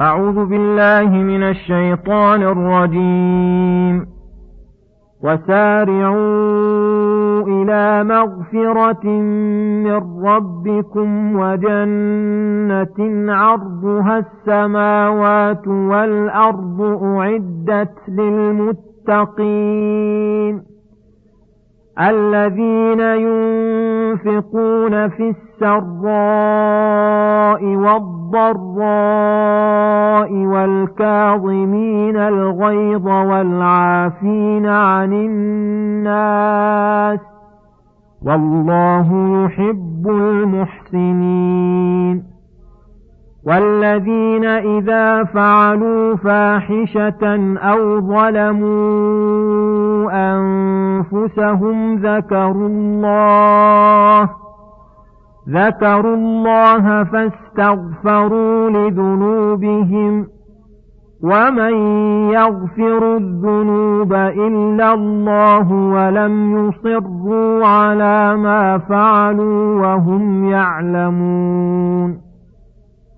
[0.00, 4.06] أعوذ بالله من الشيطان الرجيم.
[5.24, 6.54] وسارعوا
[7.42, 9.06] إلى مغفرة
[9.84, 17.98] من ربكم وجنة عرضها السماوات والأرض أعدت
[19.08, 19.54] للمتقين
[22.00, 24.03] الذين ينفقون
[25.08, 26.14] في السراء
[27.64, 28.94] والضراء
[30.32, 36.64] والكاظمين الغيظ والعافين عن الناس
[38.26, 41.54] والله يحب المحسنين
[43.46, 49.54] والذين إذا فعلوا فاحشة أو ظلموا
[51.24, 54.28] أنفسهم ذكروا الله
[55.48, 60.26] ذكروا الله فاستغفروا لذنوبهم
[61.22, 61.74] ومن
[62.32, 72.20] يغفر الذنوب إلا الله ولم يصروا على ما فعلوا وهم يعلمون.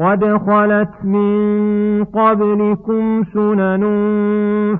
[0.00, 3.84] قد خلت من قبلكم سنن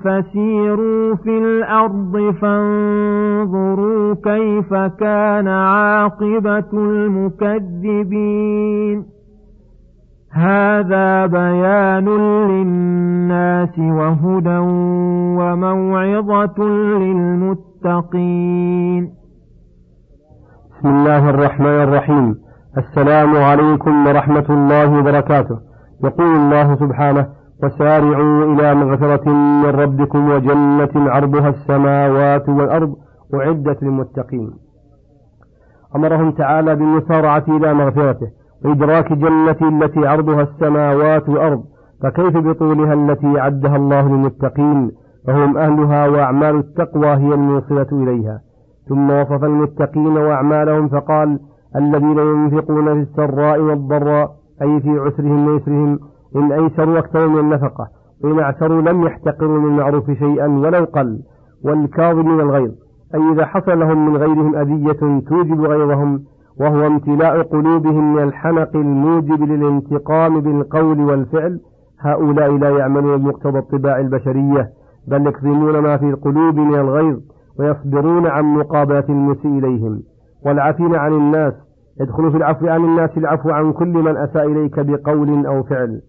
[0.05, 8.25] فسيروا في الأرض فانظروا كيف كان عاقبة المكذبين.
[10.33, 12.09] هذا بيان
[12.49, 14.59] للناس وهدى
[15.39, 16.65] وموعظة
[16.99, 19.11] للمتقين.
[20.71, 22.52] بسم الله الرحمن الرحيم.
[22.79, 25.59] السلام عليكم ورحمة الله وبركاته.
[26.05, 27.27] يقول الله سبحانه
[27.63, 29.29] وسارعوا إلى مغفرة
[29.63, 32.95] من ربكم وجنة عرضها السماوات والأرض
[33.35, 34.51] أعدت للمتقين.
[35.97, 38.29] أمرهم تعالى بالمسارعة إلى مغفرته
[38.65, 41.65] وإدراك جنة التي عرضها السماوات والأرض
[42.03, 44.91] فكيف بطولها التي عدها الله للمتقين؟
[45.27, 48.41] فهم أهلها وأعمال التقوى هي الموصلة إليها.
[48.89, 51.39] ثم وصف المتقين وأعمالهم فقال
[51.77, 54.31] الذين ينفقون في السراء والضراء
[54.63, 55.99] أي في عسرهم ويسرهم
[56.37, 57.89] إن أيسروا أكثر من النفقة
[58.25, 61.19] وإن أعسروا لم يحتقروا من المعروف شيئا ولو قل
[61.65, 62.73] والكاظمين الغيظ
[63.15, 66.23] أي إذا حصل لهم من غيرهم أذية توجب غيظهم
[66.61, 71.61] وهو امتلاء قلوبهم من الحنق الموجب للانتقام بالقول والفعل.
[72.01, 74.71] هؤلاء لا يعملون بمقتضى الطباع البشرية
[75.09, 77.21] بل يكظمون ما في القلوب من الغيظ
[77.59, 80.03] ويصبرون عن مقابلة المسيء إليهم.
[80.47, 81.55] والعافين عن الناس
[82.01, 86.01] يدخل في العفو عن الناس العفو عن كل من أساء إليك بقول أو فعل.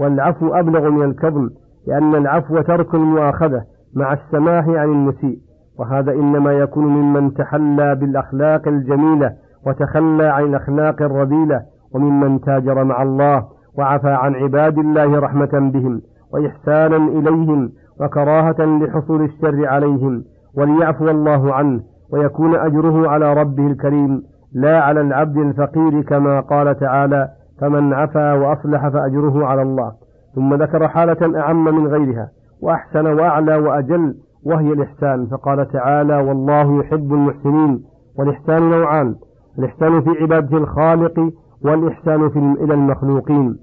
[0.00, 1.50] والعفو أبلغ من الكظم
[1.86, 3.62] لأن العفو ترك المؤاخذة
[3.96, 5.38] مع السماح عن المسيء.
[5.78, 9.32] وهذا إنما يكون ممن تحلى بالأخلاق الجميلة
[9.66, 11.60] وتخلى عن الأخلاق الرذيلة
[11.94, 13.44] وممن تاجر مع الله
[13.78, 16.00] وعفى عن عباد الله رحمة بهم
[16.32, 20.24] وإحسانا إليهم وكراهة لحصول الشر عليهم.
[20.56, 21.80] وليعفو الله عنه
[22.12, 27.28] ويكون أجره على ربه الكريم لا على العبد الفقير كما قال تعالى
[27.60, 29.92] فمن عفا وأصلح فأجره على الله
[30.34, 32.28] ثم ذكر حالة أعم من غيرها
[32.62, 34.14] وأحسن وأعلى وأجل
[34.44, 37.82] وهي الإحسان فقال تعالى والله يحب المحسنين
[38.18, 39.14] والإحسان نوعان
[39.58, 41.32] الإحسان في عبادة الخالق
[41.64, 43.56] والإحسان في إلى المخلوقين.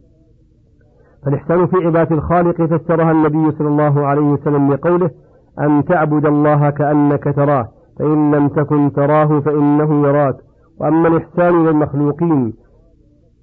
[1.26, 5.10] فالإحسان في عبادة الخالق فسرها النبي صلى الله عليه وسلم بقوله
[5.60, 7.68] أن تعبد الله كأنك تراه
[8.00, 10.36] فإن لم تكن تراه فإنه يراك.
[10.80, 12.54] وأما الإحسان للمخلوقين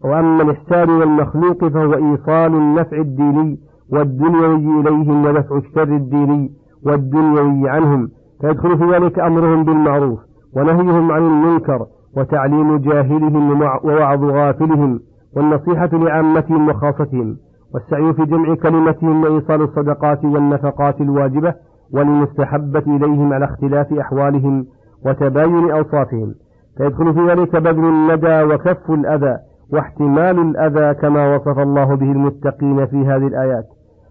[0.05, 3.59] وأما الإحسان للمخلوق فهو إيصال النفع الديني
[3.93, 6.53] والدنيوي إليهم ودفع الشر الديني
[6.87, 8.09] والدنيوي عنهم.
[8.41, 10.19] فيدخل في ذلك أمرهم بالمعروف
[10.57, 11.87] ونهيهم عن المنكر
[12.17, 13.51] وتعليم جاهلهم
[13.85, 15.01] ووعظ غافلهم
[15.37, 17.37] والنصيحة لعامتهم وخاصتهم
[17.75, 21.55] والسعي في جمع كلمتهم وإيصال الصدقات والنفقات الواجبة
[21.93, 24.67] والمستحبة إليهم على اختلاف أحوالهم
[25.07, 26.35] وتباين أوصافهم
[26.77, 29.37] فيدخل في ذلك بذل الندى وكف الأذى
[29.73, 33.65] واحتمال الأذى كما وصف الله به المتقين في هذه الآيات.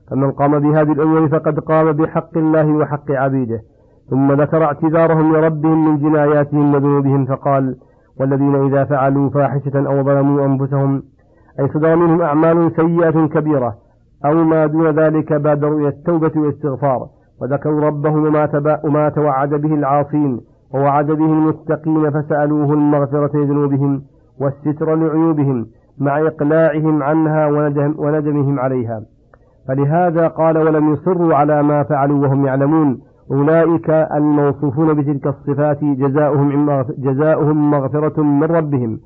[0.10, 3.60] فمن قام بهذه الأمور فقد قام بحق الله وحق عبيده.
[4.10, 7.76] ثم ذكر اعتذارهم لربهم من جناياتهم وذنوبهم فقال
[8.20, 11.04] والذين إذا فعلوا فاحشة أو ظلموا أنفسهم
[11.60, 13.76] أي صدر منهم أعمال سيئة كبيرة
[14.26, 17.08] أو ما دون ذلك بادروا إلى التوبة والاستغفار.
[17.42, 20.42] وذكروا ربهم وما, وما توعد به العاصين
[20.74, 24.02] ووعد به المتقين فسألوه المغفرة لذنوبهم
[24.42, 25.66] والستر لعيوبهم
[25.98, 29.02] مع إقلاعهم عنها وندم وندمهم عليها.
[29.68, 33.00] فلهذا قال ولم يصروا على ما فعلوا وهم يعلمون
[33.32, 39.00] أولئك الموصوفون بتلك الصفات جزاؤهم, جزاؤهم مغفرة من ربهم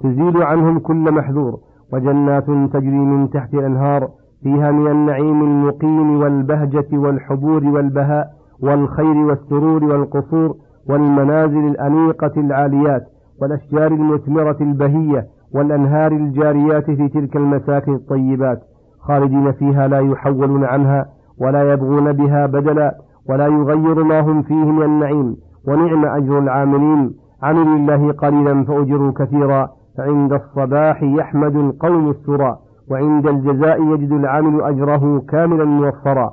[0.00, 1.58] تزيل عنهم كل محذور
[1.92, 4.08] وجنات تجري من تحت الأنهار
[4.42, 8.30] فيها من النعيم المقيم والبهجة والحبور والبهاء
[8.62, 10.54] والخير والسرور والقصور
[10.88, 13.02] والمنازل الأنيقة العاليات
[13.42, 18.62] والأشجار المثمرة البهية والأنهار الجاريات في تلك المساكن الطيبات
[19.00, 21.06] خالدين فيها لا يحولون عنها
[21.40, 22.94] ولا يبغون بها بدلا
[23.28, 25.36] ولا يغير ما هم فيه من النعيم
[25.68, 27.10] ونعم أجر العاملين
[27.42, 29.68] عملوا الله قليلا فأجروا كثيرا
[29.98, 32.56] فعند الصباح يحمد القوم السرى
[32.90, 36.30] وعند الجزاء يجد العامل أجره كاملا موفرا.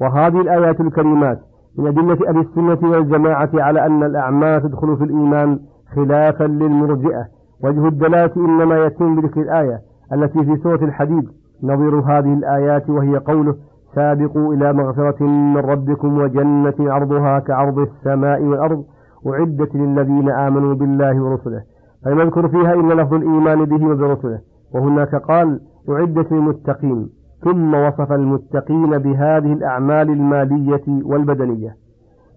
[0.00, 1.38] وهذه الآيات الكريمات
[1.78, 5.58] من أدلة أهل السنة والجماعة على أن الأعمال تدخل في الإيمان
[5.94, 7.24] خلافا للمرجئة.
[7.64, 9.78] وجه الدلالة إنما يتم بذكر الآية
[10.12, 11.28] التي في سورة الحديد.
[11.62, 13.54] نظير هذه الآيات وهي قوله
[13.94, 18.84] سابقوا إلى مغفرة من ربكم وجنة عرضها كعرض السماء والأرض.
[19.26, 21.62] أعدت للذين آمنوا بالله ورسله.
[22.04, 24.38] فلم يذكر فيها إلا لفظ الإيمان به وبرسله.
[24.74, 27.08] وهناك قال أعدت للمتقين
[27.44, 31.76] ثم وصف المتقين بهذه الأعمال المالية والبدنية.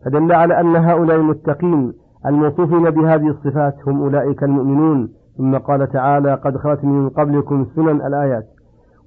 [0.06, 1.94] فدل على أن هؤلاء المتقين
[2.25, 5.10] الموصوفين بهذه الصفات هم أولئك المؤمنون.
[5.38, 8.45] ثم قال تعالى قد خلت من قبلكم سنن الآيات.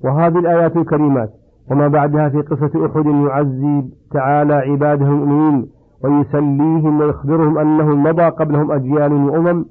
[0.04, 1.30] وهذه الآيات الكريمات
[1.70, 5.66] وما بعدها في قصة أحد يعزي تعالى عباده المؤمنين
[6.04, 9.64] ويسليهم ويخبرهم أنه مضى قبلهم أجيال وأمم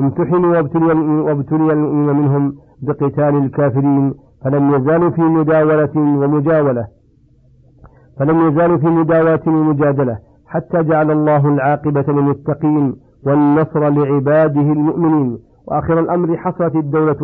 [0.00, 0.92] امتحنوا وابتلي
[1.26, 4.14] وابتلي المؤمنين منهم بقتال الكافرين
[4.44, 6.86] فلم يزالوا في مداولة ومجاولة.
[8.18, 12.94] فلم يزالوا في مداولة ومجادلة حتى جعل الله العاقبة للمتقين
[13.26, 15.38] والنصر لعباده المؤمنين.
[15.68, 17.16] وآخر الأمر حصلت الدولة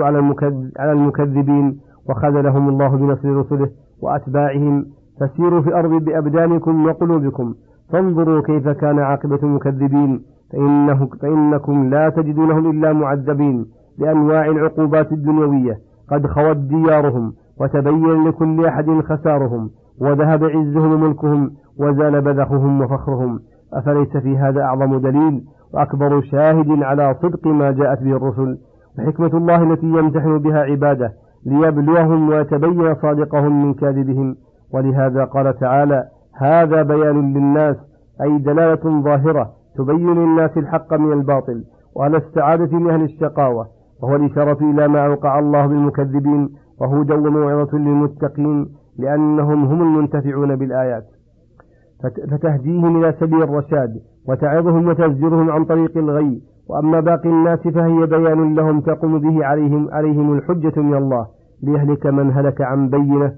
[0.78, 1.78] على المكذبين
[2.08, 3.70] وخذلهم الله بنصر رسله
[4.02, 4.86] وأتباعهم.
[5.20, 7.54] فسيروا في الأرض بأبدانكم وقلوبكم
[7.92, 10.22] فانظروا كيف كان عاقبة المكذبين.
[10.52, 13.66] فإنه فإنكم لا تجدونهم إلا معذبين
[13.98, 15.78] بأنواع العقوبات الدنيوية.
[16.10, 19.70] قد خوت ديارهم وتبين لكل أحد خسارهم
[20.00, 23.40] وذهب عزهم وملكهم وزال بذخهم وفخرهم.
[23.74, 25.44] أفليس في هذا أعظم دليل؟
[25.74, 28.58] وأكبر شاهد على صدق ما جاءت به الرسل.
[28.98, 31.12] وحكمة الله التي يمتحن بها عباده
[31.46, 34.36] ليبلوهم ويتبين صادقهم من كاذبهم.
[34.74, 36.04] ولهذا قال تعالى
[36.38, 37.76] هذا بيان للناس
[38.22, 41.64] أي دلالة ظاهرة تبين للناس الحق من الباطل
[41.94, 43.66] وعلى السعادة من أهل الشقاوة
[44.02, 46.48] وهو الإشارة إلى ما أوقع الله بالمكذبين
[46.80, 48.68] وهدى وموعظة للمتقين
[48.98, 51.04] لأنهم هم المنتفعون بالآيات.
[52.30, 56.42] فتهديهم إلى سبيل الرشاد وتعظهم وتزجرهم عن طريق الغي.
[56.68, 61.26] وأما باقي الناس فهي بيان لهم تقوم به عليهم عليهم الحجة من الله.
[61.62, 63.32] ليهلك من هلك عن بينة.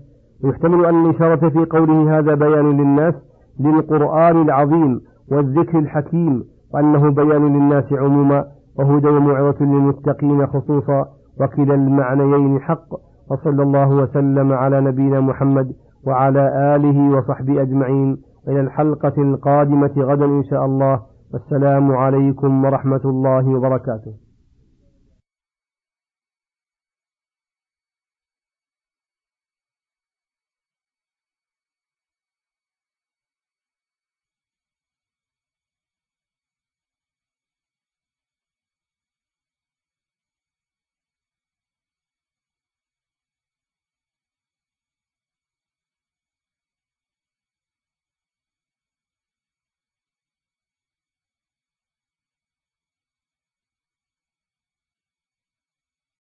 [0.44, 3.14] ويحتمل أن الإشارة في قوله هذا بيان للناس
[3.60, 5.00] للقرآن العظيم.
[5.32, 6.44] والذكر الحكيم
[6.74, 8.44] وأنه بيان للناس عموما
[8.78, 11.06] وهدى وموعظة للمتقين خصوصا
[11.40, 12.88] وكلا المعنيين حق
[13.30, 15.72] وصلى الله وسلم على نبينا محمد
[16.06, 18.16] وعلى آله وصحبه أجمعين
[18.48, 21.00] إلى الحلقة القادمة غدا إن شاء الله
[21.32, 24.27] والسلام عليكم ورحمة الله وبركاته